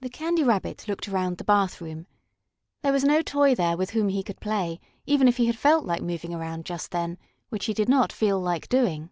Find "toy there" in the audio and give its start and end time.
3.24-3.76